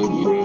[0.00, 0.39] Thank you,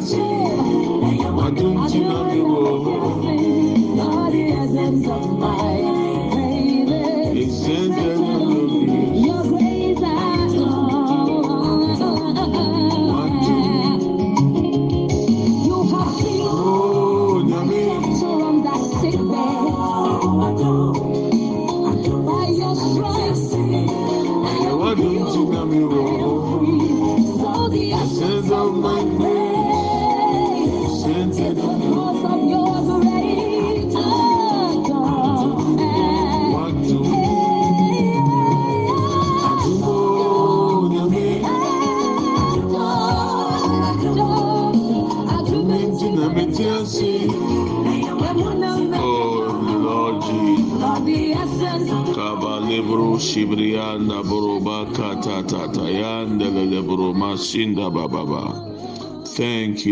[0.00, 0.89] 错。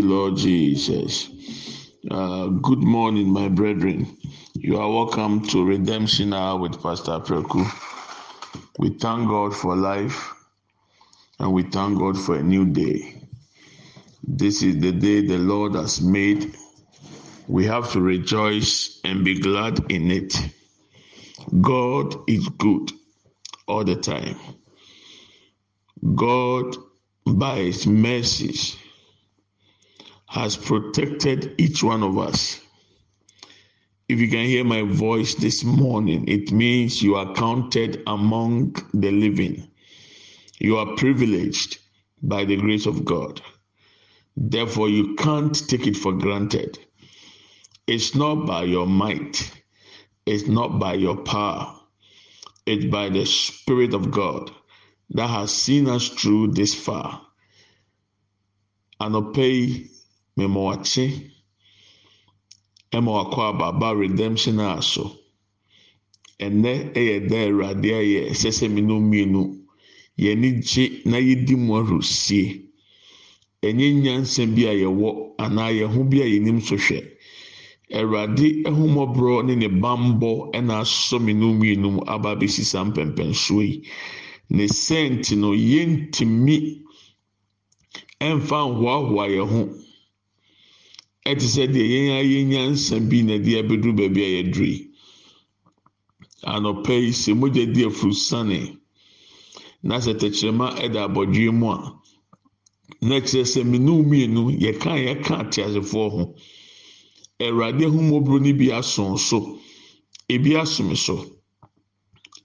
[0.01, 1.29] Lord Jesus.
[2.09, 4.17] Uh, good morning, my brethren.
[4.55, 7.65] You are welcome to Redemption Hour with Pastor Preku.
[8.77, 10.33] We thank God for life
[11.39, 13.21] and we thank God for a new day.
[14.23, 16.55] This is the day the Lord has made.
[17.47, 20.35] We have to rejoice and be glad in it.
[21.61, 22.91] God is good
[23.67, 24.37] all the time.
[26.15, 26.75] God,
[27.25, 28.77] by His mercies,
[30.27, 32.61] has protected each one of us.
[34.07, 39.11] If you can hear my voice this morning, it means you are counted among the
[39.11, 39.67] living.
[40.59, 41.79] You are privileged
[42.21, 43.41] by the grace of God.
[44.35, 46.79] Therefore, you can't take it for granted.
[47.87, 49.51] It's not by your might,
[50.25, 51.75] it's not by your power,
[52.65, 54.51] it's by the Spirit of God
[55.11, 57.21] that has seen us through this far.
[59.01, 59.87] Anɔpɛ yi,
[60.37, 61.31] mema wakye,
[62.91, 65.15] ɛma wakɔ ababa redemption a so.
[66.39, 69.41] Ɛnɛ ɛyɛ da Awurade a yɛ ɛsɛ sɛ mmienu mmienu
[70.17, 72.69] yɛni gye na yɛdi mu ahorosie.
[73.67, 75.09] ɛnyɛ nyansa bi a yɛwɔ
[75.43, 76.99] anaa yɛn ho bi a yɛnim so hwɛ
[77.99, 83.83] awurade ahomɔborɔ ne ne bambɔ ɛna asɔ me no mmienu aba abɛsi saa mpɛmpɛnsoɔ yi
[84.55, 86.55] ne sɛnti no yɛntumi
[88.27, 89.61] ɛmfa nhoahoa yɛn ho.
[91.29, 94.79] Ɛte sɛ deɛ yɛn ayɛ nyansa bi na de abɛduru baabi a yɛduru yi.
[96.53, 98.77] Anɔpɛ yi sɛ mogya di afurusane
[99.83, 101.99] na sɛ tɛkyerɛma ɛda abɔdwe mu a.
[103.07, 106.23] na kyerɛ sɛ mmienu mmienu yɛka yɛka ateasefoɔ ho.
[107.39, 109.59] Awurade ahomoboro no bi ason so.
[110.27, 111.15] Ebi asom so.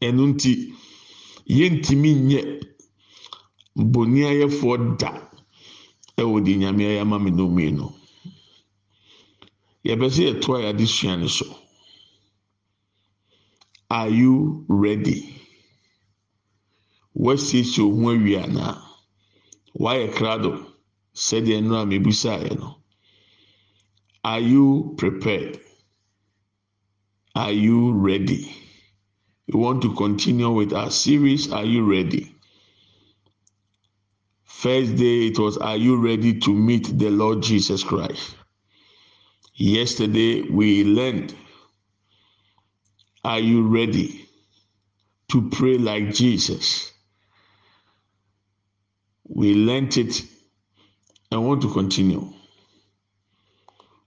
[0.01, 0.53] Ɛno nti
[1.46, 2.41] yɛntumi nyɛ
[3.75, 5.11] boni ayɛfoɔ da
[6.17, 7.87] ɛwɔ de nyame ayɛ ama mmienu mmienu
[9.85, 11.46] yɛbɛ sɛ yɛto a yɛade sua ne so.
[13.91, 15.19] Are you ready?
[17.17, 18.81] Wɔasiesie ohun awie anaa.
[19.79, 20.52] wayɛ krado
[21.14, 22.79] sɛdeɛ nnura a mebusaeɛ no.
[24.25, 25.61] Are you prepared?
[27.35, 28.64] Are you ready
[29.49, 32.35] we want to continue with our series are you ready?
[34.44, 38.35] First day it was are you ready to meet the lord jesus christ?
[39.55, 41.35] Yesterday we learned
[43.25, 44.26] are you ready
[45.31, 46.93] to pray like jesus?
[49.29, 50.23] We learned it
[51.31, 52.32] and want to continue.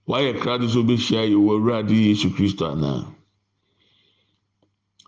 [0.08, 3.17] Wayɛ krado so bɛhyia yi wɔ awurade yesu kristo anaa uh,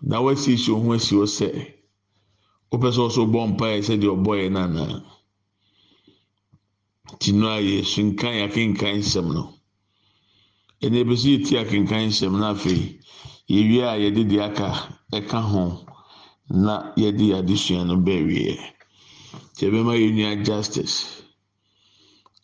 [0.09, 1.47] na wasiesie ho asi hɔ sɛ
[2.71, 4.95] wopɛ sɛ ɔso bɔ mpaeɛ sɛdeɛ ɔbɔeɛ no anaa
[7.13, 9.43] nti no a yɛsu nkan akenkan nsɛm no.
[10.83, 12.99] Ɛna ebi so yɛti akenkan nsɛm no afei
[13.49, 14.67] yɛwie a yɛde deɛ aka
[15.17, 15.63] ɛka ho
[16.49, 18.55] na yɛde adesua no bɛɛ wieɛ.
[19.53, 20.95] nti ɛbɛma yɛn nua justice.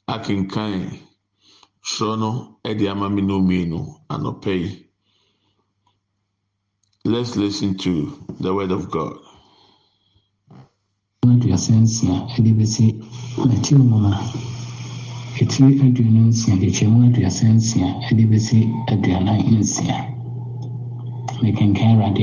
[0.08, 1.00] Akenkan
[1.84, 4.87] soro no ɛde ama mi no mmienu anɔpɛ yi
[7.08, 8.12] let's listen to
[8.42, 9.16] the word of god.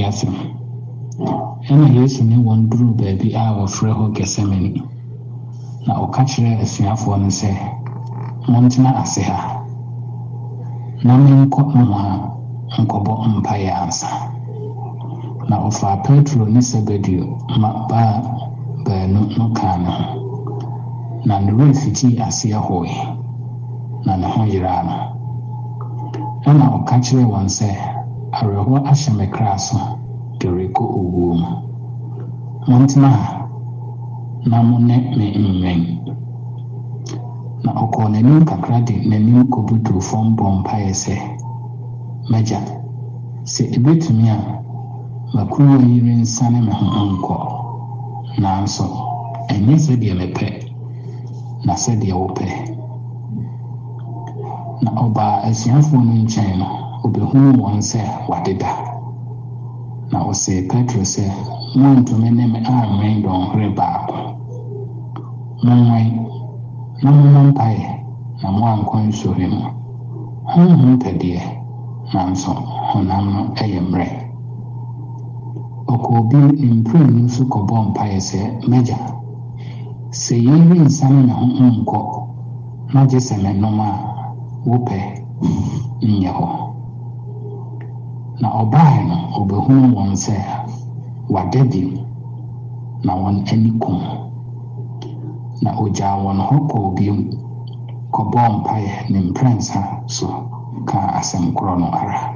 [0.04, 0.34] asɛm
[1.70, 4.82] ɛna yesu ne wɔn duru baabi a wɔfrɛ hɔ gɛsɛmani
[5.86, 7.48] na ɔka kyerɛ asuafoɔ no sɛ
[8.48, 9.64] montena ase ha.
[11.04, 12.36] Na menkɔ nohoa
[12.78, 14.33] nkɔbɔ mpaeɛ ansa
[15.48, 17.26] na ɔfaa petro ne sebedeo
[17.60, 18.14] ma baa
[18.84, 20.04] baanu no kaa ne ho.
[21.26, 22.88] Na ne werɛ fitii aseɛ hoe
[24.04, 24.94] na ne ho yeraa no.
[26.48, 27.68] Ɛna ɔka kyerɛɛ wɔn sɛ
[28.36, 29.78] awerɛhoɔ ahyɛ me kra so
[30.38, 31.48] de rekɔ owuo mu.
[32.68, 33.48] Montena ha
[34.46, 35.80] na mo ne me nwɛn
[37.64, 41.16] na ɔkɔɔ n'anim kakra de n'anim kɔbutuu fam bɔ mpaeɛ sɛ
[42.30, 42.60] mɛgya
[43.44, 44.63] sɛ ebetumi a
[45.32, 47.36] makuruwa yi rensane me ho nkɔ
[48.42, 48.84] nanso
[49.52, 50.46] ɛnyɛ sɛdeɛ mepɛ
[51.66, 52.46] na sɛdeɛ wopɛ
[54.82, 56.66] na ɔbaa asuafoɔ no nkyɛn no
[57.04, 58.70] obehunu wɔn sɛ wadeda
[60.10, 61.24] na ɔsee petro sɛ
[61.80, 64.16] montumi ne me anwɛn dɔnhwere baako
[65.64, 66.08] monwɛn
[67.02, 67.86] na momma mpaeɛ
[68.42, 69.62] na moankɔ nsɔre mu
[70.52, 71.42] honhom pɛdeɛ
[72.12, 72.52] nanso
[72.90, 73.40] honam no
[73.72, 74.23] yɛ mmerɛ
[75.92, 78.98] ɔkɔɔ bi ne mprenu nso kɔbɔ mpaeɛ sɛ mɛgya
[80.22, 82.00] sɛ yei rensane me ho nkɔ
[82.92, 83.88] na gye sɛ menom a
[84.68, 84.98] wopɛ
[86.02, 86.48] nyɛ hɔ.
[88.40, 90.34] Na ɔbae no ɔbɛhunu wɔn sɛ
[91.28, 91.82] wada bi
[93.04, 93.98] na wɔn ani kum
[95.62, 97.14] na ogyaa wɔn hɔ kɔɔ bio
[98.12, 100.26] kɔbɔɔ mpaeɛ ne mprɛnsa so
[100.86, 102.33] ka asɛm korɔ no ara.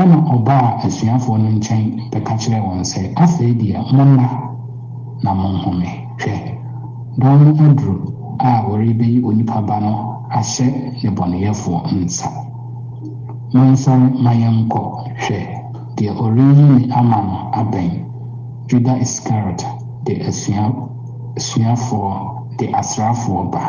[0.00, 4.26] Ɛna ɔbaa asuafoɔ no nkyɛn bɛka kyerɛ wɔn sɛ afei deɛ monna
[5.22, 5.88] na monhome
[6.20, 6.34] hwɛ
[7.20, 7.96] dɔm no aduru
[8.38, 9.92] a wɔrebɛyi onipa ba no
[10.30, 10.66] ahyɛ
[11.02, 12.28] nnebɔneyɛfoɔ nsa.
[13.54, 14.80] Monsɔre ma yɛnkɔ
[15.22, 15.38] hwɛ
[15.96, 17.90] deɛ ɔreyi me ama no abɛn
[18.68, 19.62] juda iscariot
[20.04, 20.64] de asua
[21.36, 23.62] asuafoɔ de asraafoɔ ba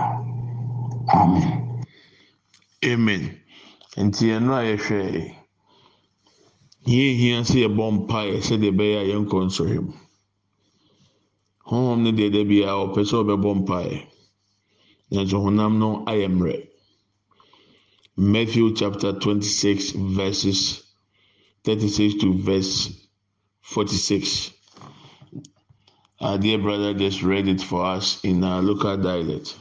[1.13, 1.47] amen.
[2.85, 3.23] Amen.
[3.97, 4.99] Nti ɛno a yɛhwɛ
[6.85, 9.93] yɛhia sɛ yɛbɔ mpaeɛ sɛdeɛ ɛbɛyɛ a yɛnkɔ nsɔhwɛ mu
[11.69, 13.97] honhom no deɛ da biara ɔpɛ sɛ ɔbɛbɔ mpaeɛ.
[15.11, 16.67] Nanso honam no ayɛ mmerɛ.
[18.15, 20.83] Matthew chapter 26 verses
[21.63, 22.89] 36 to verse
[23.61, 24.51] 46
[26.21, 29.55] our dear brother just read it for us in our local dialect.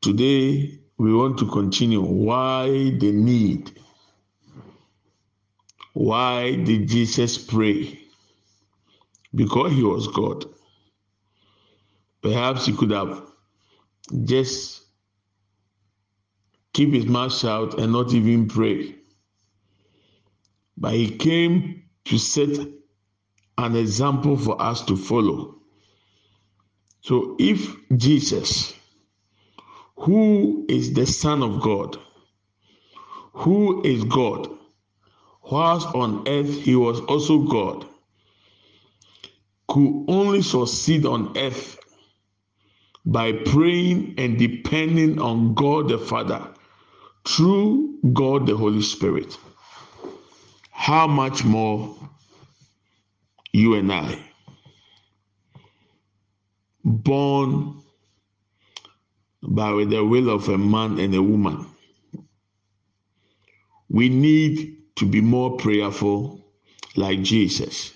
[0.00, 2.66] Today we want to continue why
[2.98, 3.75] the need
[5.96, 7.98] why did jesus pray?
[9.34, 10.44] Because he was god.
[12.22, 13.22] Perhaps he could have
[14.24, 14.82] just
[16.74, 18.94] keep his mouth shut and not even pray.
[20.76, 22.50] But he came to set
[23.58, 25.56] an example for us to follow.
[27.00, 28.74] So if jesus
[29.96, 31.96] who is the Son of God,
[33.32, 34.48] who is God,
[35.50, 37.86] whilst on earth he was also God,
[39.68, 41.78] could only succeed on earth
[43.04, 46.46] by praying and depending on God the Father
[47.26, 49.38] through God the Holy Spirit.
[50.70, 51.96] How much more
[53.52, 54.18] you and I,
[56.84, 57.82] born
[59.42, 61.66] by the will of a man and a woman.
[63.88, 66.44] We need to be more prayerful
[66.96, 67.92] like Jesus.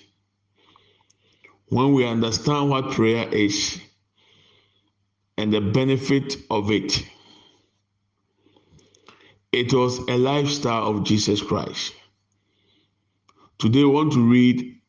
[1.67, 3.79] When we understand what prayer is
[5.37, 7.03] and the benefit of it,
[9.51, 11.93] it was a lifestyle of Jesus Christ.
[13.57, 14.79] Today, we want to read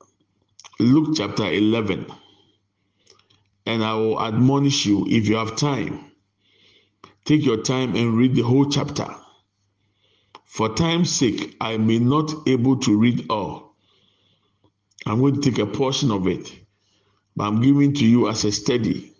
[0.78, 2.06] Luke chapter 11,
[3.66, 6.12] and I will admonish you if you have time
[7.24, 9.06] Take your time and read the whole chapter.
[10.52, 13.74] For time's sake, I may not able to read all.
[15.06, 16.52] I'm going to take a portion of it,
[17.34, 19.14] but I'm giving to you as a study.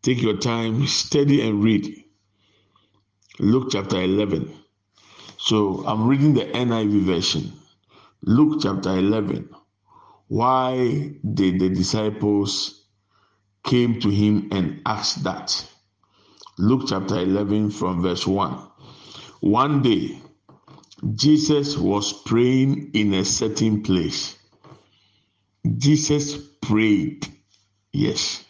[0.00, 2.02] Take your time, study and read.
[3.38, 4.50] Luke chapter 11.
[5.36, 7.52] So I'm reading the NIV version.
[8.22, 9.50] Luke chapter 11.
[10.28, 12.86] Why did the disciples
[13.64, 15.68] came to him and asked that?
[16.56, 18.66] Luke chapter 11 from verse 1.
[19.40, 20.22] One day,
[21.14, 24.36] Jesus was praying in a certain place.
[25.76, 27.26] Jesus prayed.
[27.92, 28.44] Yes.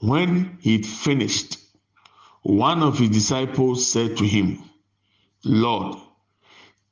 [0.00, 1.58] When he'd finished,
[2.42, 4.62] one of his disciples said to him,
[5.44, 5.98] Lord,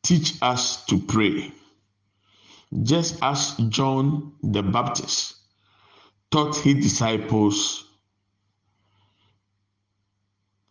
[0.02, 1.52] teach us to pray,
[2.82, 5.34] just as John the Baptist
[6.30, 7.84] taught his disciples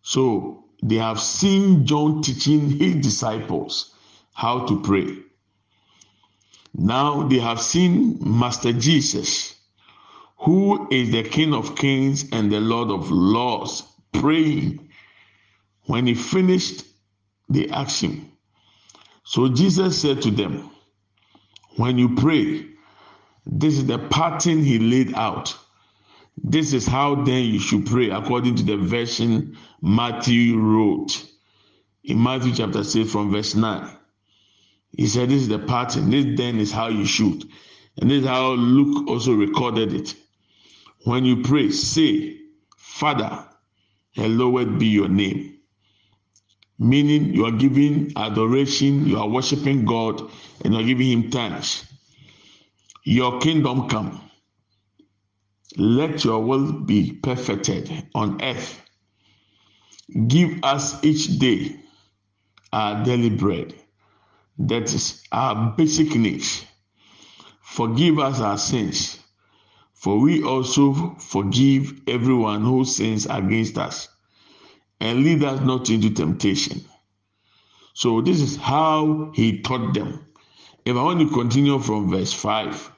[0.01, 3.93] so they have seen John teaching his disciples
[4.33, 5.17] how to pray.
[6.73, 9.55] Now they have seen Master Jesus,
[10.39, 14.89] who is the King of Kings and the Lord of Lords, praying.
[15.83, 16.83] When he finished,
[17.49, 18.31] they asked him.
[19.23, 20.69] So Jesus said to them,
[21.77, 22.65] When you pray,
[23.45, 25.57] this is the pattern he laid out
[26.37, 31.25] this is how then you should pray according to the version Matthew wrote
[32.03, 33.89] in Matthew chapter 6 from verse 9.
[34.91, 36.09] He said, This is the pattern.
[36.09, 37.45] This then is how you should.
[37.97, 40.15] And this is how Luke also recorded it.
[41.03, 42.37] When you pray, say,
[42.77, 43.45] Father,
[44.15, 45.59] hallowed be your name.
[46.77, 50.21] Meaning you are giving adoration, you are worshiping God,
[50.63, 51.85] and you are giving Him thanks.
[53.03, 54.24] Your kingdom come
[55.77, 58.81] let your will be perfected on earth.
[60.27, 61.79] Give us each day
[62.71, 63.73] our daily bread.
[64.57, 66.65] That is our basic needs.
[67.61, 69.19] Forgive us our sins,
[69.93, 74.07] for we also forgive everyone who sins against us.
[75.01, 76.85] And lead us not into temptation.
[77.93, 80.25] So, this is how he taught them.
[80.85, 82.91] If I want to continue from verse 5,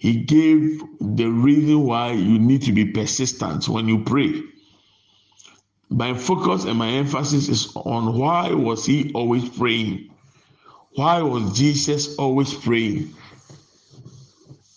[0.00, 4.42] he gave the reason why you need to be persistent when you pray.
[5.90, 10.10] my focus and my emphasis is on why was he always praying?
[10.96, 13.14] Why was Jesus always praying?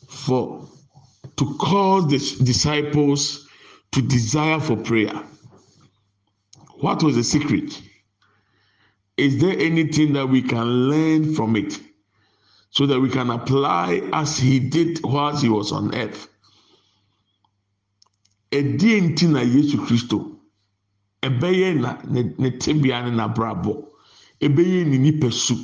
[0.10, 0.68] For
[1.38, 3.48] to cause the disciples
[3.94, 5.24] to desire for prayer.
[6.82, 7.82] What was the secret?
[9.18, 11.80] Is there anything that we can learn from it
[12.74, 16.27] so that we can apply as he did whilst he was on earth?
[18.51, 20.18] ɛdeɛ nti na yesu kristo
[21.24, 21.98] ɛbɛyɛ na
[22.38, 23.74] ne tebea ne n'abrabɔ
[24.42, 25.56] ɛbɛyɛ ne nipa su.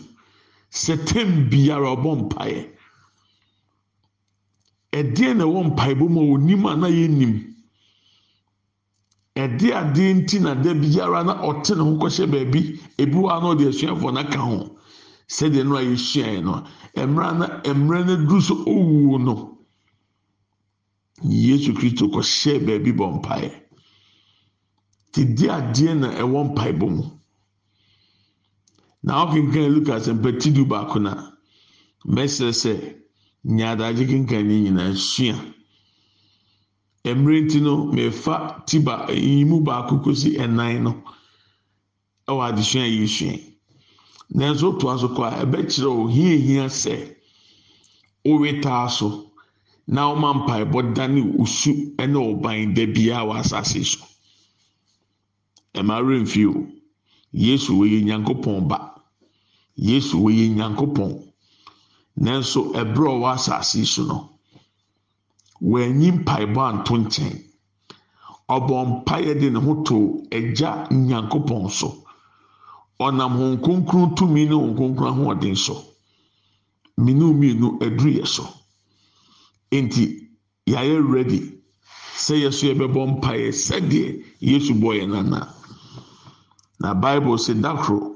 [0.72, 2.62] Sɛ tem biara ɔbɔ mpaeɛ.
[4.94, 7.34] Ɛdeɛ na ɛwɔ mpaebɔ mu a onim a na yɛnim.
[9.36, 13.54] Ɛde adeɛ nti na da biara na ɔte ne ho kɔhyɛ baabi ebi wɔ ano
[13.54, 14.79] ɔde asuafoɔ n'aka ho
[15.36, 16.54] sɛdeɛ no a yɛsua no
[16.96, 19.60] mmerɛ na mmerɛ no duru so owuo no.
[21.24, 23.50] yesu kristo kɔhyɛ baabi bɔ mpaeɛ.
[25.12, 27.04] Te di adeɛ na ɛwɔ mpaebɔ mu.
[29.04, 31.12] Na ɔkenkan lukas mpɛti du baako na
[32.06, 32.74] mɛsrɛ sɛ
[33.44, 35.36] nyaadagye kenkan ne nyinaa sua.
[37.06, 40.92] Mmerɛ nti no mmefa ti ba yi mu baako kosi ɛnan no
[42.28, 43.34] ɛwɔ adesua yi sua
[44.36, 47.16] nanso to aso kɔ a ɛbɛkyerɛ o hia hia sɛ
[48.26, 49.30] owe taa so.
[49.94, 52.84] na ɔma mpaebɔ dane osu ne ɔban da
[53.28, 54.00] wɔ asase so.
[55.74, 56.68] Mmaa mfi o
[57.34, 58.78] yesu wɔyɛ nyankopɔn ba.
[59.76, 61.12] Yesu wɔyɛ nyankopɔn.
[62.22, 64.30] Nanso ɛberɛ a ɔwɔ asase so no
[65.62, 67.36] wɔanyi mpaebɔ anto nkyɛn.
[68.50, 72.06] Ɔbɔ mpaeɛ de ne ho to agya nyankopɔn so
[73.00, 75.76] ɔnam wɔn kronkron tumi ne wɔn kronkron ahoɔden so.
[76.98, 78.44] Mmienu mmienu aduru yɛ so.
[79.72, 80.04] nti
[80.68, 81.40] yɛayɛ ready
[82.24, 85.56] sɛ yɛso yɛbɛbɔ mpaeɛ sɛdeɛ yesu bɔ yɛn nana
[86.80, 86.94] na.
[86.94, 88.16] Bible sɛ dakoro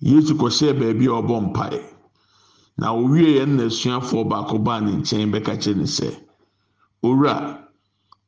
[0.00, 1.80] yesu kɔhyɛɛ baabi a ɔbɔ mpaeɛ.
[2.78, 6.08] Na owie yɛn na asuafoɔ baako baa ne nkyɛn bɛka kyerɛ ne sɛ
[7.02, 7.34] owura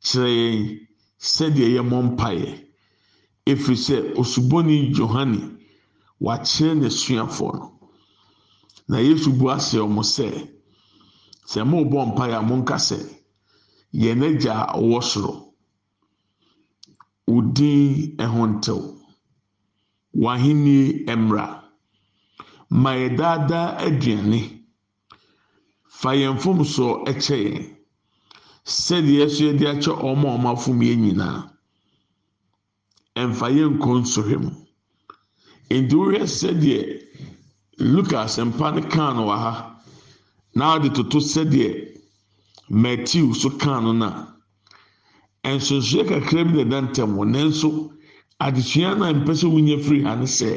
[0.01, 0.79] kyerɛ yɛn
[1.19, 2.49] sɛdeɛ yɛmmɔ mpaeɛ.
[3.45, 5.58] Ɛfiri sɛ osubɔni johane
[6.25, 7.65] wakyerɛ n'asuafoɔ no.
[8.89, 10.27] Na yesu bu ase ɔmo sɛ
[11.51, 12.97] sɛ morebɔ mpaeɛ a monka sɛ
[14.01, 15.33] yɛn agya ɔwɔ soro
[17.27, 18.15] wo din
[18.53, 18.79] ntew.
[20.21, 21.45] W'ahenni mmra.
[22.69, 24.41] Ma daadaa aduane.
[25.99, 26.91] Fa yɛn mfomsoɔ
[27.23, 27.65] kyɛ yɛn
[28.83, 31.39] sɛdeɛ ɛso yɛde akyɛ wɔn a wɔafom yɛn nyinaa.
[33.29, 34.51] Mfa yɛn nkɔ nsɔhwɛ mu.
[35.69, 36.81] Nti wohwɛ sɛdeɛ
[37.93, 39.53] lukas mpa no kaa no wɔ ha
[40.55, 41.69] na ɔde toto sɛdeɛ
[42.69, 44.09] matthew so kaa no na.
[45.55, 47.69] Nsonsoɛ kakra bi na ɛda ntɛm wɔ nanso
[48.45, 50.49] adesua no a mpɛ sɛ wonya firi ha no sɛ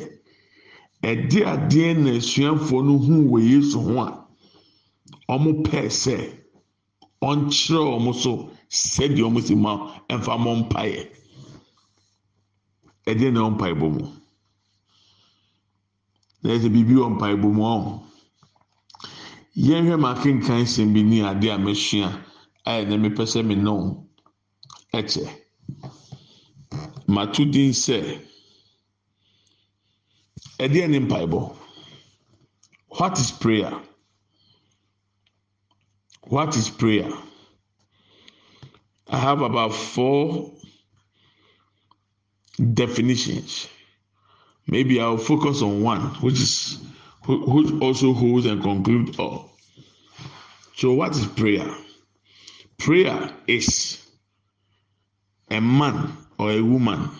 [1.02, 3.94] ɛde adeɛ na asuafoɔ no hu wɔ yesu ho
[5.28, 6.16] a wɔn pɛɛ sɛ
[7.22, 9.72] ɔnkyerɛ wɔn so sɛdeɛ wɔn si ma
[10.10, 11.00] mfa mɔ mpaeɛ.
[13.06, 14.04] Ɛdeɛ na wɔn mpaeɛ bɔ mu
[16.42, 17.84] na ɛsɛ biribi wɔ mpaeɛ bɔ mu ɔn.
[19.66, 22.08] yɛnhwɛ ma akenkan sɛm bi ni ade a mɛsua
[22.64, 23.82] a ɛna mepɛ sɛ me nom
[24.94, 25.24] ɛkyɛ
[27.06, 27.96] mato din sɛ
[30.58, 31.40] ɛdeɛ ne mpaebɔ
[32.98, 33.72] what is prayer?
[36.28, 37.10] What is prayer?
[39.08, 40.52] I have about four
[42.74, 43.68] definitions
[44.66, 46.78] maybe i'll focus on one which is
[47.26, 49.48] which also holds and concludes all.
[49.48, 49.50] Oh.
[50.76, 51.68] So, what is prayer?
[52.78, 54.04] Prayer is
[55.50, 57.10] a man or a woman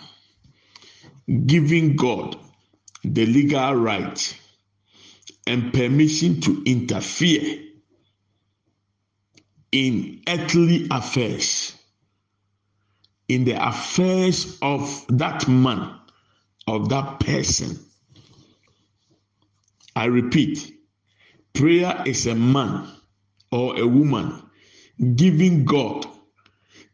[1.45, 2.37] giving God
[3.03, 4.39] the legal right
[5.47, 7.59] and permission to interfere
[9.71, 11.73] in earthly affairs,
[13.29, 15.95] in the affairs of that man,
[16.67, 17.77] of that person
[19.95, 20.73] I repeat,
[21.53, 22.87] prayer is a man
[23.51, 24.41] or a woman
[25.15, 26.05] giving God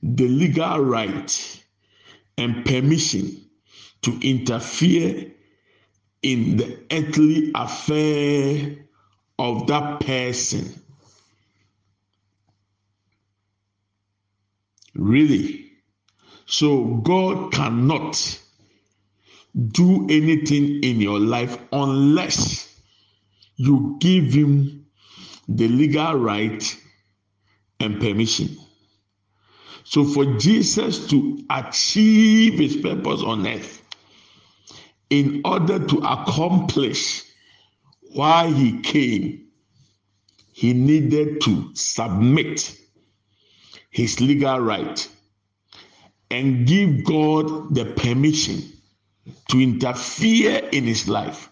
[0.03, 1.63] the legal right
[2.37, 3.45] and permission
[4.01, 5.31] to interfere
[6.21, 8.85] in the earthly affair
[9.37, 10.81] of that person.
[14.93, 15.71] Really?
[16.45, 18.39] So God cannot
[19.71, 22.79] do anything in your life unless
[23.55, 24.85] you give him
[25.47, 26.77] the legal right
[27.79, 28.55] and permission.
[29.83, 33.81] So for Jesus to achieve his purpose on earth,
[35.09, 37.23] in order to accomplish
[38.13, 39.47] why he came,
[40.51, 42.77] he needed to submit
[43.89, 45.07] his legal right
[46.29, 48.61] and give God the permission
[49.49, 51.49] to interfere in his life.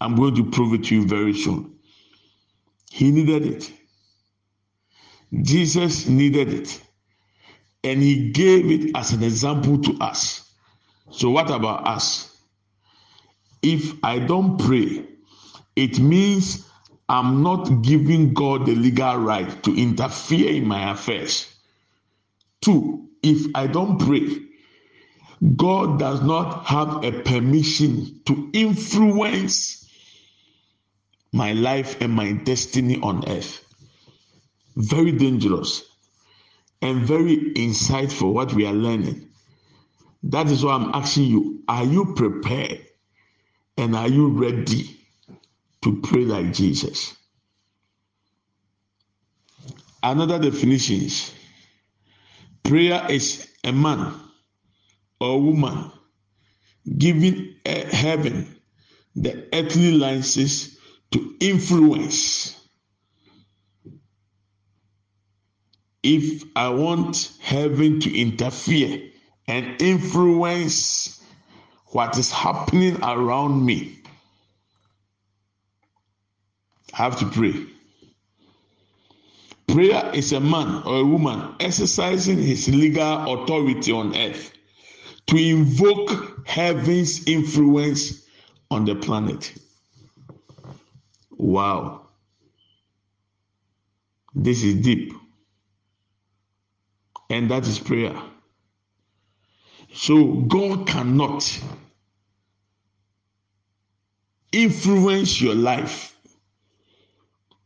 [0.00, 1.76] I'm going to prove it to you very soon.
[2.90, 3.72] He needed it.
[5.42, 6.80] Jesus needed it.
[7.84, 10.50] And he gave it as an example to us.
[11.10, 12.36] So, what about us?
[13.62, 15.04] If I don't pray,
[15.76, 16.68] it means
[17.08, 21.52] I'm not giving God the legal right to interfere in my affairs.
[22.60, 24.45] Two, if I don't pray,
[25.54, 29.88] God does not have a permission to influence
[31.32, 33.62] my life and my destiny on earth.
[34.74, 35.84] Very dangerous
[36.82, 39.28] and very insightful what we are learning.
[40.24, 42.84] That is why I'm asking you are you prepared
[43.76, 44.96] and are you ready
[45.82, 47.14] to pray like Jesus?
[50.02, 51.32] Another definition is
[52.64, 54.14] prayer is a man
[55.20, 55.90] or woman
[56.98, 58.56] giving heaven
[59.14, 60.76] the earthly license
[61.10, 62.52] to influence.
[66.02, 69.10] If I want heaven to interfere
[69.48, 71.22] and influence
[71.86, 73.98] what is happening around me,
[76.94, 77.54] I have to pray.
[79.66, 84.55] Prayer is a man or a woman exercising his legal authority on earth
[85.26, 88.26] to invoke heaven's influence
[88.70, 89.52] on the planet.
[91.36, 92.02] Wow.
[94.34, 95.12] This is deep.
[97.28, 98.14] And that is prayer.
[99.92, 101.60] So God cannot
[104.52, 106.16] influence your life,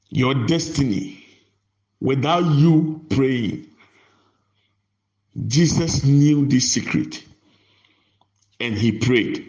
[0.08, 1.24] your destiny,
[2.00, 3.66] without you praying.
[5.46, 7.22] Jesus knew this secret
[8.60, 9.46] and he prayed.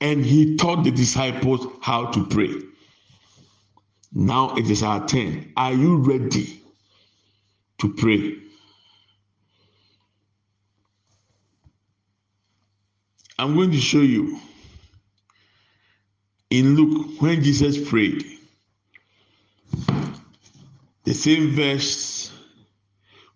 [0.00, 2.52] And he taught the disciples how to pray.
[4.12, 5.52] Now it is our turn.
[5.56, 6.62] Are you ready
[7.78, 8.36] to pray?
[13.38, 14.40] I'm going to show you
[16.50, 18.24] in Luke when Jesus prayed.
[21.04, 22.32] The same verse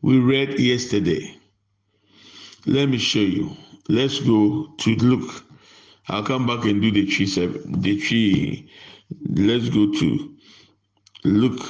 [0.00, 1.37] we read yesterday.
[2.66, 3.57] Let me show you.
[3.88, 5.45] Let's go to look.
[6.09, 7.27] I'll come back and do the tree.
[7.27, 8.71] The tree.
[9.29, 10.35] Let's go to
[11.25, 11.62] Luke.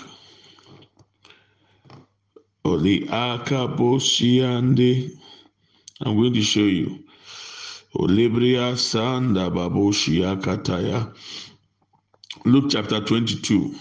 [2.64, 5.10] Oli akabosiande.
[6.00, 7.00] I'm going to show you.
[7.94, 11.12] Olebria sanda baboshia kataya.
[12.44, 13.74] Luke chapter 22.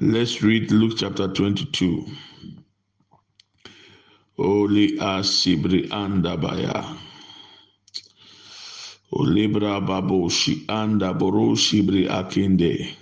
[0.00, 2.06] Let's read Luke chapter 22.
[4.38, 6.84] Oli asibri anda baya.
[9.12, 12.96] Olibra baboshi anda boroshi bri akinde.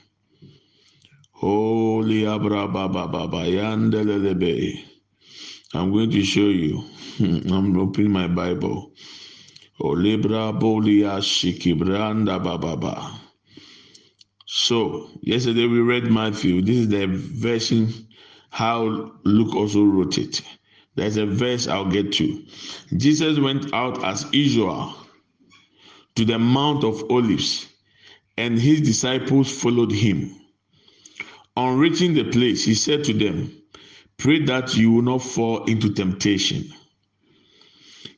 [1.33, 4.81] Holy abra baba baba yandelelebe.
[5.75, 6.85] I'm going to show you.
[7.18, 8.92] Hmm, I'm opening my Bible.
[9.81, 13.11] Olibra bolia shikibranda bababa.
[14.47, 16.62] So yesterday we read Matthew.
[16.62, 17.92] This is the version
[18.51, 20.42] how Luke also wrote it.
[20.96, 22.44] There's a verse I'll get to.
[22.96, 24.94] Jesus went out as usual
[26.14, 27.66] to the Mount of Olives,
[28.37, 30.35] and his disciples followed him.
[31.57, 33.52] On reaching the place, he said to them,
[34.16, 36.72] Pray that you will not fall into temptation.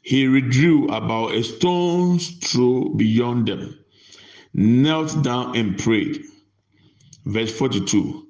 [0.02, 3.78] He withdrew about a stone's throw beyond them,
[4.54, 6.22] knelt down and prayed.
[7.24, 8.26] Verse 42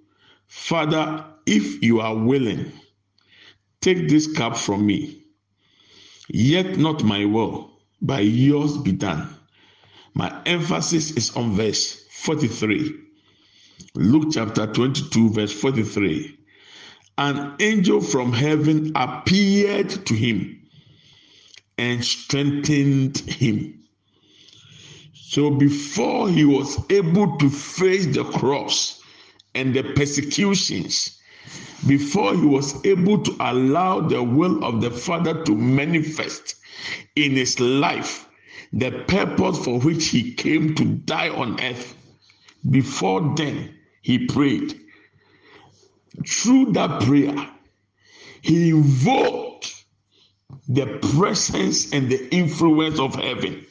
[0.47, 2.73] Father, if you are willing,
[3.81, 5.25] take this cup from me.
[6.29, 7.71] Yet not my will,
[8.03, 9.29] but yours be done.
[10.15, 12.93] My emphasis is on verse 43.
[13.95, 16.39] Luke chapter 22, verse 43.
[17.19, 20.69] An angel from heaven appeared to him
[21.79, 23.85] and strengthened him.
[25.13, 29.03] So before he was able to face the cross
[29.55, 31.16] and the persecutions,
[31.87, 36.57] before he was able to allow the will of the Father to manifest
[37.15, 38.29] in his life,
[38.73, 41.95] the purpose for which he came to die on earth,
[42.69, 44.81] before then he prayed.
[46.27, 47.51] Through that prayer,
[48.43, 49.85] he invoked
[50.69, 53.67] the presence and the influence of heaven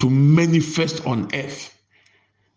[0.00, 1.72] to manifest on earth.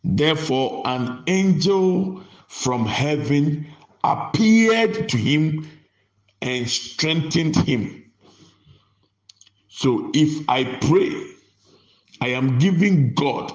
[0.04, 3.67] Therefore, an angel from heaven
[4.03, 5.69] appeared to him
[6.41, 8.12] and strengthened him.
[9.69, 11.13] So, if I pray,
[12.21, 13.53] I am giving God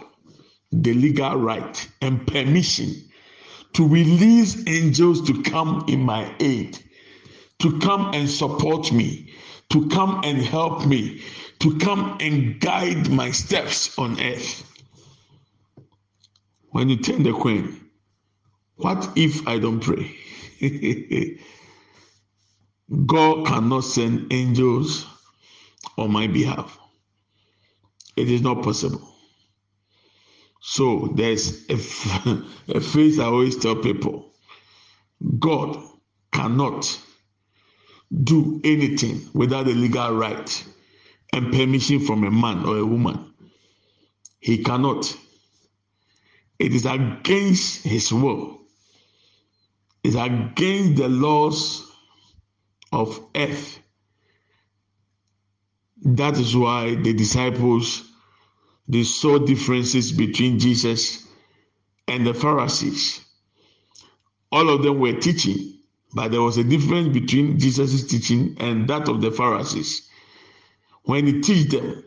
[0.73, 2.95] the legal right and permission
[3.75, 6.79] to release angels to come in my aid,
[7.59, 9.29] to come and support me,
[9.71, 11.21] to come and help me,
[11.59, 14.71] to come and guide my steps on earth.
[16.71, 17.84] When you turn the coin,
[18.77, 20.15] what if I don't pray?
[23.07, 25.07] God cannot send angels
[25.99, 26.79] on my behalf.
[28.17, 29.15] It is not possible.
[30.61, 31.75] So there's a,
[32.77, 34.33] a phrase I always tell people
[35.39, 35.79] God
[36.33, 37.01] cannot
[38.25, 40.65] do anything without the legal right
[41.33, 43.35] and permission from a man or a woman.
[44.41, 45.17] He cannot.
[46.59, 48.64] It is against his will.
[50.05, 51.91] It's against the laws
[52.93, 53.81] of earth.
[56.05, 58.05] That is why the disciples
[58.89, 61.27] they saw differences between Jesus
[62.09, 63.21] and the Pharisees.
[64.53, 65.79] All of them were teaching,
[66.15, 70.09] but there was a difference between Jesus' teaching and that of the Pharisees.
[71.05, 72.05] When he taught them,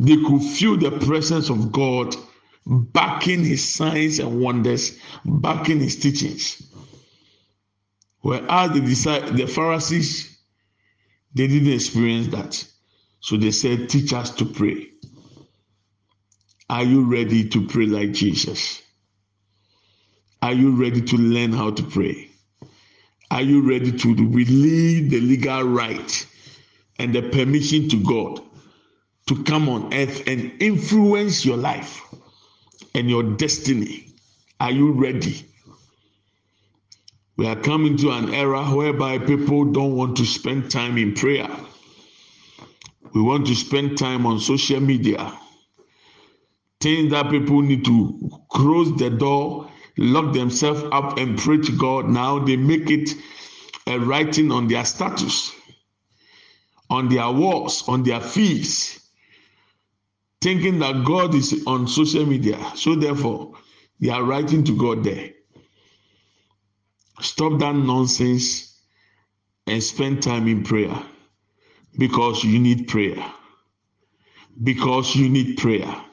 [0.00, 2.16] they could feel the presence of God
[2.66, 6.62] backing his signs and wonders, backing his teachings.
[8.22, 10.38] Whereas the, the Pharisees,
[11.34, 12.64] they didn't experience that.
[13.20, 14.88] So they said, teach us to pray.
[16.70, 18.82] Are you ready to pray like Jesus?
[20.42, 22.30] Are you ready to learn how to pray?
[23.30, 26.26] Are you ready to believe the legal right
[26.98, 28.40] and the permission to God
[29.28, 32.02] to come on earth and influence your life
[32.94, 34.14] and your destiny?
[34.60, 35.46] Are you ready?
[37.36, 41.48] We are coming to an era whereby people don't want to spend time in prayer.
[43.14, 45.32] We want to spend time on social media
[46.82, 52.08] things that people need to close the door, lock themselves up, and pray to God.
[52.08, 53.14] Now they make it
[53.86, 55.52] a writing on their status,
[56.90, 59.00] on their walls, on their fees,
[60.40, 62.58] thinking that God is on social media.
[62.74, 63.54] So therefore,
[64.00, 65.30] they are writing to God there.
[67.22, 68.78] Stop that nonsense
[69.66, 70.96] and spend time in prayer
[71.96, 73.24] because you need prayer.
[74.62, 76.04] Because you need prayer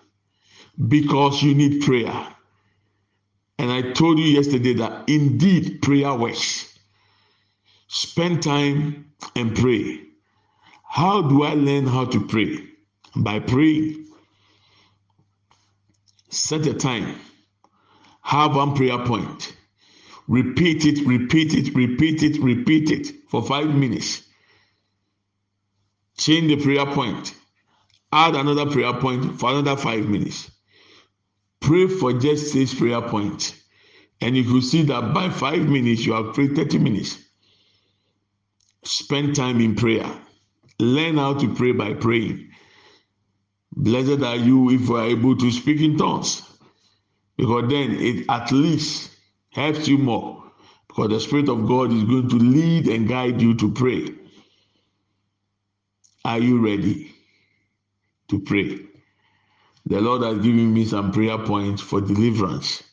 [0.88, 2.28] because you need prayer.
[3.58, 6.78] And I told you yesterday that indeed prayer works.
[7.88, 10.02] Spend time and pray.
[10.84, 12.60] How do I learn how to pray?
[13.16, 14.08] By praying.
[16.30, 17.16] Set a time.
[18.22, 19.56] Have one prayer point.
[20.30, 24.24] Repeat it, repeat it, repeat it, repeat it for five minutes.
[26.18, 27.36] Change the prayer point.
[28.14, 30.52] Add another prayer point for another five minutes
[31.62, 33.54] Pray for just this prayer points.
[34.22, 37.18] And if you will see that by five minutes, you have prayed 30 minutes.
[38.84, 40.10] Spend time in prayer.
[40.80, 42.50] Learn how to pray by praying.
[43.74, 46.44] Blessed are you if you are able to speak in tongues.
[47.38, 49.09] Because then it at least
[49.52, 50.44] helps you more.
[50.88, 54.10] Because the Spirit of God is going to lead and guide you to pray.
[56.26, 57.14] Are you ready
[58.30, 58.80] to pray?
[59.86, 62.84] The Lord has given me some prayer points for deliverance.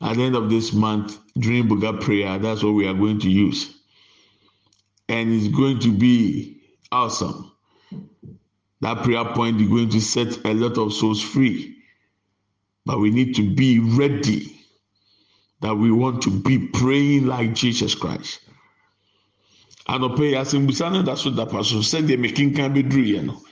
[0.00, 3.30] At the end of this month, during Buga prayer, that's what we are going to
[3.30, 3.74] use.
[5.08, 7.52] And it's going to be awesome.
[8.80, 11.76] That prayer point is going to set a lot of souls free.
[12.84, 14.51] But we need to be ready
[15.62, 18.40] that we want to be praying like Jesus Christ.
[19.88, 23.42] anɔpɛ yi asɛmbusa no da so da pa so sɛdeɛ mekenkan bɛduru yɛ no.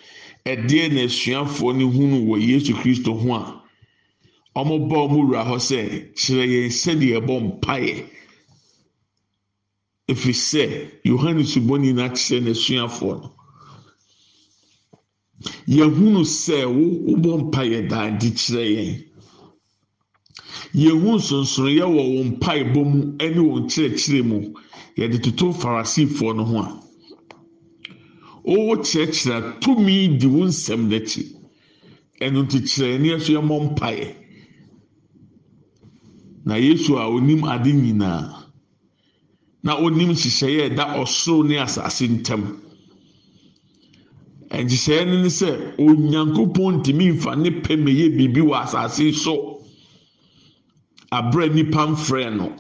[0.47, 6.15] Ɛdeɛ na asuafoɔ no hunu wɔ yesu kristo ho a wɔbɔ wɔn wura hɔ sɛ
[6.15, 8.07] kyerɛ yɛn sɛdeɛ ɛbɔ mpaeɛ
[10.09, 10.63] ɛfiri sɛ
[11.05, 12.03] yohane subɔni no.
[12.09, 13.35] Akyerɛ n'asuafoɔ no
[15.69, 19.10] yɛhunu sɛ wobɔ mpaeɛ daade kyerɛ yɛn
[20.75, 24.39] yɛhu nsonsonoeɛ wɔ wɔn mpaebɔ mu ne wɔn kyerɛkyerɛ mu.
[24.97, 26.71] Yɛde toto farisifoɔ no ho a
[28.45, 31.23] wɔkyerɛkyerɛ tumi di wo nsɛm n'akyi.
[32.21, 34.15] Ɛno nti kyerɛ ne ɛso yɛ mmɔ
[36.45, 38.45] na yesu a onim ade nyinaa
[39.63, 42.43] na onim nhyehyɛeɛ ɛda ɔsoro ne asase ntam.
[44.51, 49.50] Nhyehyɛeɛ no ne sɛ onyankopɔn ntumi nfa ne pɛ meyɛ biribi wɔ asase so.
[51.11, 52.53] Abere nipa mfrɛ no.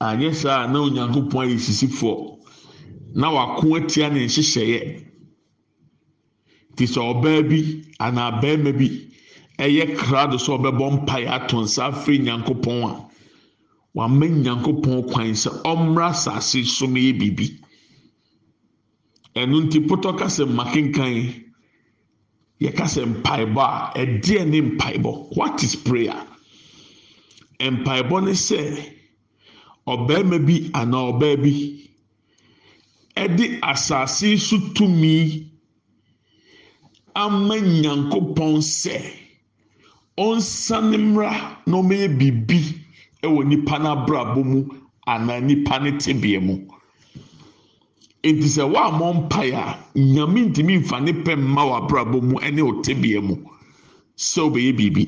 [0.00, 2.16] Anyɛ saa na onyankopɔn ayɛ sisifoɔ.
[3.14, 4.80] Na wako atia ne nhyehyɛeɛ.
[6.76, 7.60] Te sɛ ɔbaa bi
[8.00, 8.88] anaa barima bi
[9.58, 13.08] ɛyɛ krado sɛ ɔbɛbɔ mpaeɛ ato nsa afiri nyankopɔn a
[13.94, 17.60] wama nyankopɔn kwan sɛ ɔmmra asase so meyɛ biribi.
[19.36, 21.44] Ɛno nti potɔ kasa mma kenkan
[22.60, 25.36] yɛkasa mpaebɔ a ɛdeɛ ne mpaebɔ.
[25.36, 26.33] What is prayer
[27.60, 28.60] mpaebɔ ne sɛ
[29.86, 31.52] ɔbarima bi anaa ɔbaa bi
[33.16, 35.46] ɛde asase so tumi
[37.14, 38.96] ama nyankopɔn sɛ
[40.18, 41.30] ɔnsane mmra
[41.66, 42.58] na ɔmɛyɛ biribi
[43.22, 44.58] ɛwɔ nipa n'abrabɔ mu
[45.06, 46.54] anaa nipa ne tebea mu.
[48.24, 52.60] Nti sɛ wɔamɔ mpaeɛ a nyame ntumi nfa ne pɛ mma wɔ abrabɔ mu ɛne
[52.70, 53.36] ɔtebea mu
[54.16, 55.04] sɛ ɔbɛyɛ biribi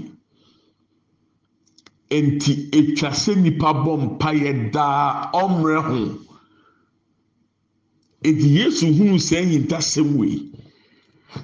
[2.10, 6.18] nti etwa sɛ nipa bɔ mpaeɛ daa ɔmmerɛ ho.
[8.22, 10.50] Nti yesu hunu sɛ nhintasɛm wei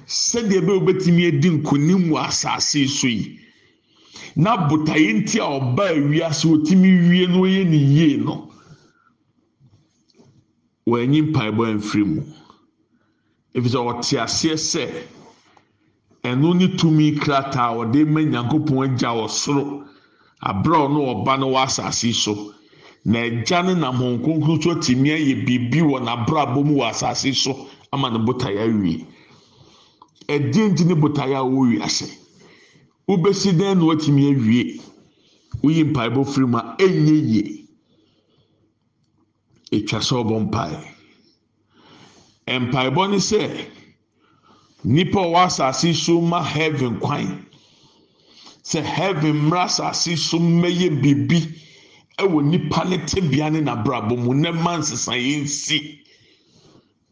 [0.07, 3.39] sɛdeɛ bɛ obetumi adi nkonim wɔ asase so yi.
[4.35, 8.49] Na botaeɛ nti a ɔbaa wiase otumi wie no yɛ ne yie no
[10.87, 12.21] wɔanyi mpaebɔ mfiri mu.
[13.53, 14.83] Efisɛ ɔte aseɛ sɛ
[16.23, 19.83] ɛno ne tumi krataa ɔde ma nyankopɔn agya wɔ soro.
[20.49, 22.53] Abere a ɔno ɔba no wɔ asase so.
[23.05, 27.33] Na agya ne nam wɔn kronkron so atumi ayɛ biribi wɔ n'abrabɔ mu wɔ asase
[27.35, 29.05] so ama ne botaeɛ awie.
[30.27, 32.07] Ɛdeɛ nti ne botaeɛ a wɔwɔ wiase?
[33.07, 34.81] Wobɛsi dan na watumi awie.
[35.61, 37.65] Woyi mpaebɔ firi mu a ɛnyɛ yie.
[39.71, 40.77] Etwa sɛ ɔbɔ mpae.
[42.47, 43.67] Mpaebɔ ne sɛ
[44.85, 47.45] nipa a ɔwɔ asase so ma heaven kwan.
[48.63, 51.39] Sɛ heaven mmra asase so mmɛyɛ biribi
[52.21, 55.99] ɛwɔ nipa ne tebea ne n'abrabɔ mu ne mma nsesa yɛn si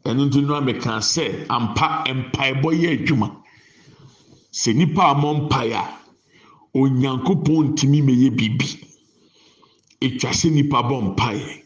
[0.06, 3.28] ɛno nti no ameka sɛ ampa mpaebɔ yɛ adwuma.
[4.52, 5.84] Sɛ nipa a mɔ mpae a
[6.74, 8.68] onyankopɔn ntumi mɛyɛ biribi.
[10.02, 11.64] Etwa sɛ nipa bɔ mpae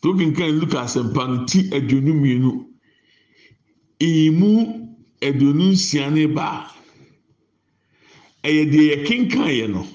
[0.00, 2.50] tó kankan luka asɛmpa no ti aduonu mmienu.
[4.00, 4.48] Emu
[5.20, 6.70] aduonu nsia ne ba
[8.44, 9.86] ɛyɛ deɛ yɛkenkan yɛ no.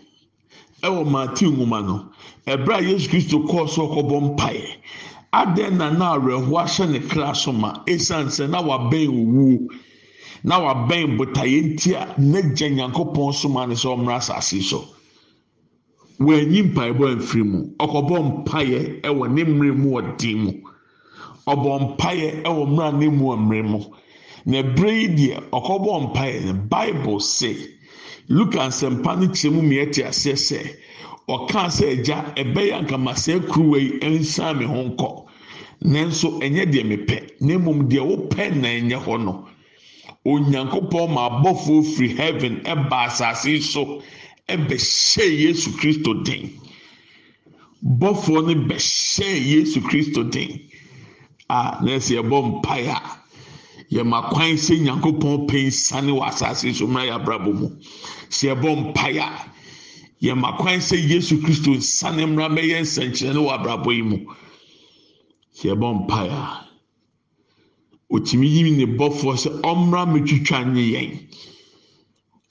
[0.84, 1.96] Ɛwɔ maati nwoma no
[2.48, 4.68] ɛbrɛ a yesu kristo kɔɔ so ɔkɔbɔ mpaeɛ
[5.34, 7.84] adan na na awerɛho ahyɛ ne kra so ma?
[7.88, 9.68] Esan sɛ na wabɛn owuo
[10.44, 14.86] na wabɛn botaeɛ nti a n'agya nyankopɔn so ma ne sɛ ɔmmra asase so.
[16.20, 17.60] Wɔanyi mpaebɔ mfiri mu.
[17.80, 20.52] Ɔkɔbɔ mpaeɛ ɛwɔ ne mmerɛ mu wɔ din mu.
[21.48, 23.80] Ɔbɔ mpaeɛ ɛwɔ mmerɛ ne mu wɔ mmerɛ mu.
[24.46, 26.46] Na ebere yi deɛ ɔkɔbɔ mpaeɛ.
[26.46, 27.58] No bible say
[28.30, 30.60] luka nsɛmpa no kyerɛ mu mmiɛ te aseɛ sɛ
[31.28, 35.26] ɔkaa sɛ agya ɛbɛyɛ nkamasa kuruwa yi nsan mi ho nkɔ.
[35.84, 37.18] Nanso ɛnyɛ deɛ mepɛ.
[37.42, 39.48] Na mmom deɛ wopɛ na ɛnyɛ hɔ no.
[40.26, 44.02] Onyankopɔn ma abɔfoɔ firi heaven ɛba asase so.
[44.48, 46.50] bɛhyɛ yesu kristo den.
[47.84, 50.50] Bɔfoɔ no bɛhyɛ yesu kristo den.
[51.50, 53.02] A na ɛsɛ yɛbɔ mpaeɛ a
[53.92, 57.68] yɛma kwan sɛ nyankopɔn pɛ nsane wɔ asase so mmra yɛ abrabɔ mu.
[58.30, 59.52] Sɛ yɛbɔ mpaeɛ a
[60.22, 64.18] yɛma kwan sɛ yesu kristo nsane mmra bɛyɛ nsɛnkyerɛnne wɔ abrabɔ yi mu.
[65.54, 66.66] Sɛ yɛbɔ mpaeɛ a
[68.12, 71.12] otumi yi ne bɔfoɔ sɛ ɔmmra mɛtwitwa nye yɛn.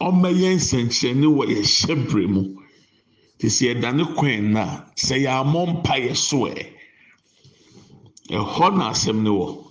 [0.00, 2.42] Ɔmmɛyɛ nsɛnkyerɛnne wɔ yɛhyɛ bere mu.
[3.38, 6.54] Te sɛ yɛdane kwan na sɛ yɛamɔ mpa yɛ so ɛ
[8.30, 9.63] ɛhɔ na asɛm ne wɔ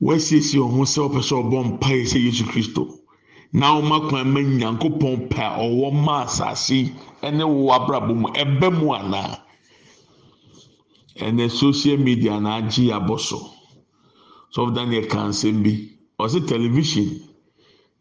[0.00, 2.82] wɔasiesie wɔn ho sɛ wɔpɛ sɛ ɔbɔ mpa yɛ sɛ yesu kristo.
[3.52, 6.92] Na wɔma kwan ma nyankopɔn pɛ a ɔwɔ ma asase
[7.22, 9.40] ɛne wɔ abrabɔ mu ɛbɛ mu anaa
[11.16, 13.38] ɛnɛ social media na agye abɔ so.
[14.52, 15.72] Sɔfo daniel ka nsɛm bi
[16.18, 17.08] ɔsɛ television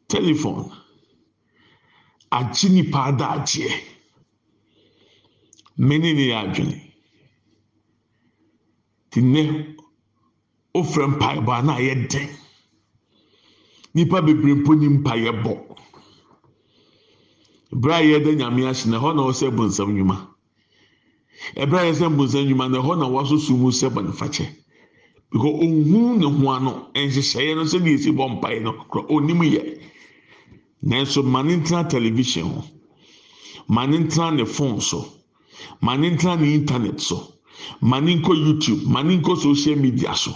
[0.07, 0.69] telephone
[2.31, 3.71] agye nipa adagyeɛ.
[5.77, 6.81] Mene ne yɛ adwene.
[9.11, 9.74] Te nnɛ
[10.77, 12.29] ofura mpaebɔ a na ayɛ den.
[13.93, 15.53] Nipa bebree mpo ni mpaeɛ bɔ.
[17.73, 20.17] Ebere a yɛda nyame ase na ɛhɔ na ɔsɛ bonsam nnwuma.
[21.55, 24.47] Ebere a yɛsɛ bonsam nnwuma na ɛhɔ na wɔasoso mu sɛ bɔnifakyɛ
[25.31, 29.41] because ohun ne ho ano nhyehyɛeɛ no sɛ deɛ esi bɔ mpaeɛ no kora onim
[29.43, 29.79] yɛ.
[30.83, 32.63] Nanso ma ne ntena television ho.
[33.67, 35.05] Ma ne ntena ne phone so.
[35.81, 37.33] Ma ne ntena ne internet so.
[37.81, 38.85] Ma ne nkɔ youtube.
[38.85, 40.31] Ma ne nkɔ social media so.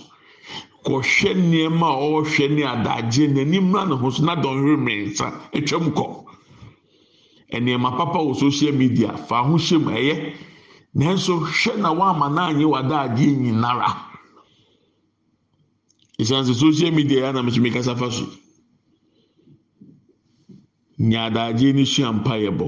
[0.85, 5.91] Kɔhwɛ nneɛma a ɔrehwɛ ne adagye n'anim mra ne ho so na dɔnhwere mmiɛnsa atwam
[5.93, 6.25] kɔ.
[7.51, 9.17] Nneɛma papa wɔ social media.
[9.17, 9.89] Fa ho hyɛ mu.
[9.91, 10.33] Ɛyɛ.
[10.95, 13.89] Nanso hwɛ na wama n'anyɛ w'adagye nyinara.
[16.19, 18.25] Esan sɛ social media yɛ anam so mi kasa fa so.
[20.99, 22.67] Nya adagye ne sua mpa yɛ bɔ.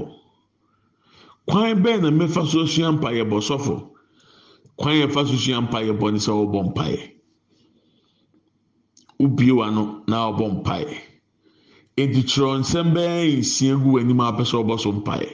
[1.46, 3.38] Kwan bɛɛ na mmefa so sua mpa yɛ bɔ?
[3.40, 3.90] Sɔfo.
[4.76, 7.12] Kwan yɛ fa so sua mpa yɛ bɔ ne sɛ ɔbɔ mpa yɛ.
[9.24, 10.96] Ubie wa no na ɔbɔ mpaeɛ
[12.02, 15.28] edi twerɛ nsɛm bɛyɛ nsia gu w'anim a apɛ sɛ ɔbɔ so mpaeɛ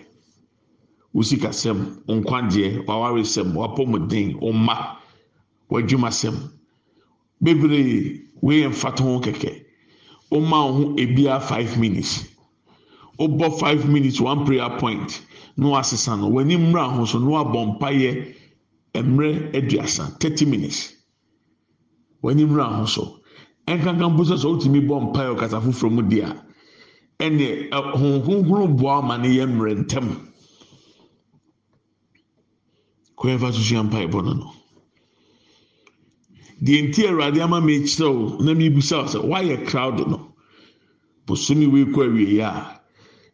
[1.14, 1.78] wosikasɛm
[2.16, 4.76] nkwagyeɛ wawaresɛm wapɔmuden ɔma
[5.70, 6.36] w'adwumasɛm.
[7.40, 9.50] Bebree weyɛ mfata ho kɛkɛ.
[10.32, 12.24] Ɔma wo ho ebia five minutes.
[13.18, 15.22] Ɔbɔ five minutes one prayer point
[15.56, 16.28] na wasesa no.
[16.30, 18.34] W'anim mmra ho so na wabɔ mpaeɛ
[18.94, 20.94] mmerɛ aduasa thirty minutes.
[22.22, 23.17] W'anim mmra ho so
[23.76, 26.30] nǹkan kan mpo sɛ sɛ wotumi bɔ mpaeɛ ɔkasa foforɔ mu a
[27.24, 27.50] ɛnneɛ
[28.00, 30.06] honhom boa ama ne yɛ mmerɛ ntɛm
[33.18, 34.52] kɔyɛ fa so sua mpaeɛ bɔ no no.
[36.64, 40.34] Deɛ nti awurade ama mi kyerɛ o na mi busa sɛ wayɛ crowd no.
[41.26, 42.80] Bosomi wei kɔ awie a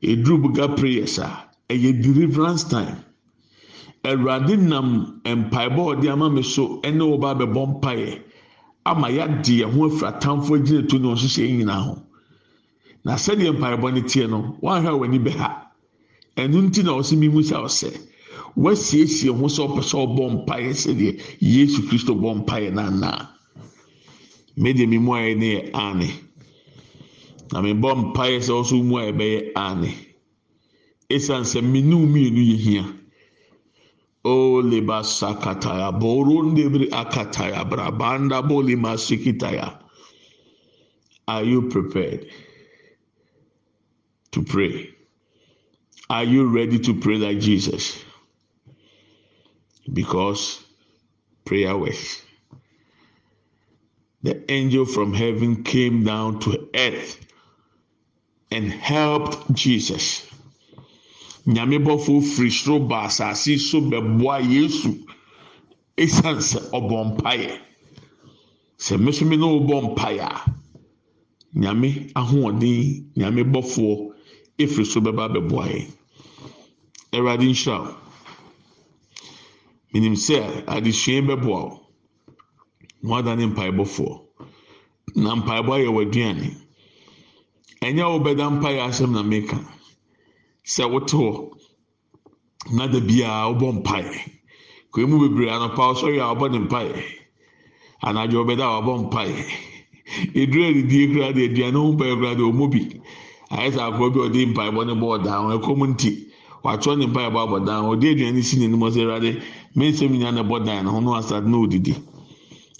[0.03, 1.29] eduru buga prayers a
[1.69, 2.97] ɛyɛ deliverance time.
[4.05, 8.21] Awurade nam mpaebɔ ɔde ama mi so ɛne ɔba abɛbɔ mpaeɛ
[8.85, 12.03] ama yɛade yɛn ho afiri atamfo agyina tu ne ɔhyehyɛ nyinaa ho.
[13.05, 15.51] Na sɛdeɛ mpaebɔ no teɛ no wɔahwɛ a w'ani bɛha.
[16.37, 17.91] Ɛno nti na ɔsɛ mi mu sɛ ɔsɛ.
[18.57, 23.35] Wɔasiesie ho sɛ ɔpɛ sɛ ɔbɔ mpaeɛ sɛdeɛ yesu kristo bɔ mpaeɛ nanaa
[24.57, 26.09] medeɛ mi mu ayɛ ne yɛ ane
[27.53, 29.91] na mebɔ mpaeɛ sɛ ɔso mu ayɛ bɛyɛ ane
[31.15, 32.85] esiane sɛ mmienu mmienu yɛ hia
[34.25, 39.79] o leba sakataya borondebri akataya brabanda boli masikitaya.
[41.29, 42.27] Are you prepared
[44.33, 44.91] to pray?
[46.11, 48.03] Are you ready to pray like jesus?
[49.93, 50.65] Because
[51.45, 52.23] prayer works.
[54.23, 57.21] The angel from heaven came down to earth
[58.51, 60.27] and helped jesus
[61.47, 64.91] nyame bɔfo firi soro ba asase so bɛboa yesu.
[65.97, 67.61] Esan sɛ ɔbɔ mpaeɛ.
[68.79, 70.55] Sɛ mesome na ɔbɔ mpaeɛ a
[71.55, 74.13] nyame ahoɔden nyame bɔfoɔ
[74.59, 75.87] efiri so bɛba bɛboa yɛ
[77.13, 77.95] ɛwurade nhyira o
[79.93, 81.81] minim sɛ adesua bɛboa o
[83.05, 84.13] wɔn adane mpaebɔfoɔ
[85.23, 86.49] na mpaebɔ ayɛ wɔ aduane
[87.83, 89.59] ɛnyɛ wo bɛda mpaeɛ asɛm na meka
[90.65, 91.51] sɛ wote hɔ
[92.77, 94.19] na da biara wobɔ mpaeɛ
[94.91, 97.03] kwan mu bebree anɔpa ɔsɔre a wɔbɔ ne mpaeɛ
[98.07, 99.45] anadwo ɔbɛda a wɔbɔ mpaeɛ
[100.41, 102.81] edura didie kura de aduane ho mpaeɛ kura de ɔmo bi.
[103.51, 106.11] Ayɛ sɛ akɔrɔ bi ɔde mpaeɛbɔ ne bɔ ɔdan ho ɛkɔm nti
[106.65, 109.31] watwerɛ ne mpaeɛbɔ abɔ dan ɔde aduane si n'anim ɔsɛ ɛwurade
[109.77, 111.95] me nsɛm nyinaa na ɛbɔ dan ne ho no asade na odidi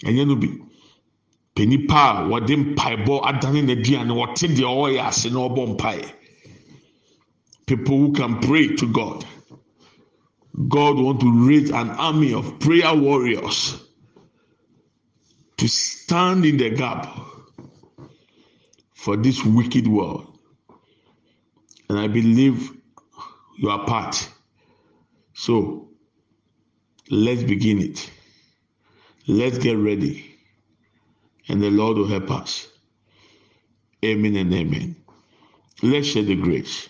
[0.03, 0.49] ɛnyɛ no bi.
[1.55, 6.05] Panipa a wɔde mpaeɛbɔ adane n'aduane wɔte deɛ ɔyɛ ase na ɔbɔ mpaeɛ
[7.65, 9.25] people who can pray to God.
[10.69, 13.81] God want to raise an army of prayer warriors
[15.57, 17.07] to stand in the gap
[18.93, 20.39] for this wicked world.
[21.89, 22.71] And I believe
[23.57, 24.29] you are part.
[25.33, 25.89] So
[27.09, 28.09] let's begin it.
[29.27, 30.37] Let's get ready.
[31.47, 32.67] And the Lord will help us.
[34.03, 34.95] Amen and amen.
[35.81, 36.89] Let's share the grace.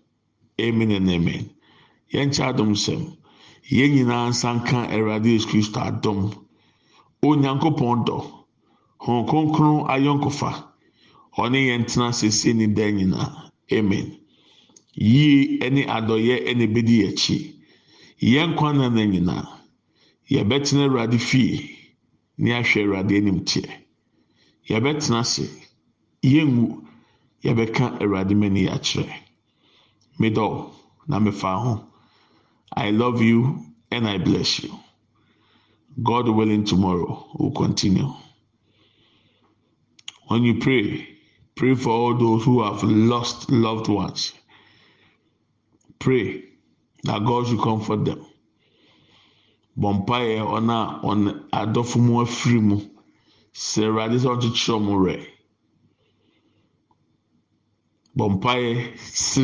[0.61, 1.49] Amen and amen.
[2.13, 3.01] Yɛn kyɛ adom sɛm
[3.75, 6.19] yɛn nyinaa nsa nka awurade yesu kristo adom.
[7.27, 8.17] Onyankopɔn dɔ.
[9.03, 10.51] Hɔn kronkron ayɔnkofa.
[11.37, 13.51] Ɔne yɛn tena sese ne dan nyinaa.
[13.71, 14.07] Amen.
[14.93, 17.37] Yie ne adɔyɛ ne bedi akyi.
[18.21, 19.47] Yɛn kwan na na nyinaa
[20.29, 21.77] yɛbɛtena awurade fie
[22.37, 23.69] ne ahwɛ awurade anim teɛ.
[24.69, 25.45] Yɛbɛtena ase.
[26.23, 26.65] Yɛngu
[27.43, 29.13] yɛbɛka awurade mani akyerɛ.
[30.21, 30.47] Medɔ
[31.07, 31.73] na mefa ho
[32.73, 34.73] i love you and I bless you.
[36.01, 38.07] God willing, tomorrow we'll continue.
[40.27, 41.07] When you pray,
[41.55, 44.33] pray for all those who have lost loved ones.
[45.99, 46.45] Pray
[47.03, 48.25] that God should comfort them.
[49.77, 52.77] Bɔmpaeɛ ɔna ɔna adɔfo mu afiri mu
[53.53, 55.27] sɛ awurade sɛ ɔkyekyerɛ ɔmo rɛ.
[58.21, 58.71] Bɔmpaeɛ
[59.27, 59.43] sɛ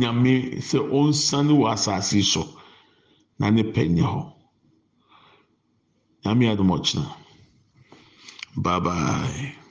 [0.00, 0.32] nyame
[0.68, 2.42] sɛ ɔnsane wɔ asase so
[3.38, 4.22] na ne pɛ nyɛ hɔ.
[6.24, 7.06] nyame adum ɔkyena
[8.62, 9.61] bye bye.